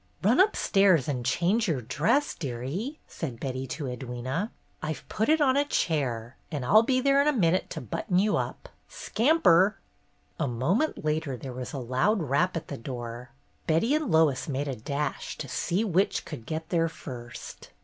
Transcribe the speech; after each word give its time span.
"Run 0.23 0.39
upstairs 0.39 1.07
and 1.07 1.23
change 1.23 1.67
your 1.67 1.79
dress, 1.81 2.33
dearie," 2.33 2.97
said 3.07 3.39
Betty 3.39 3.67
to 3.67 3.83
Edwyna. 3.85 4.49
''I've 4.81 5.07
put 5.09 5.29
it 5.29 5.39
on 5.39 5.55
a 5.55 5.63
chair, 5.63 6.37
and 6.51 6.65
I'll 6.65 6.81
be 6.81 6.99
there 6.99 7.21
in 7.21 7.27
a 7.27 7.31
minute 7.39 7.69
to 7.77 7.81
button 7.81 8.17
you 8.17 8.35
up. 8.35 8.67
Scamper!" 8.87 9.77
A 10.39 10.47
moment 10.47 11.05
later 11.05 11.37
there 11.37 11.53
was 11.53 11.71
a 11.71 11.77
loud 11.77 12.23
rap 12.23 12.57
at 12.57 12.67
the 12.67 12.79
door. 12.81 13.29
Betty 13.67 13.93
and 13.93 14.09
Lois 14.11 14.49
made 14.49 14.67
a 14.67 14.75
dash 14.75 15.37
to 15.37 15.47
see 15.47 15.83
which 15.83 16.25
could 16.25 16.47
get 16.47 16.69
there 16.69 16.89
first. 16.89 17.69